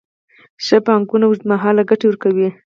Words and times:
ښه 0.65 0.77
پانګونه 0.85 1.25
اوږدمهاله 1.27 1.83
ګټه 1.89 2.05
ورکوي. 2.07 2.49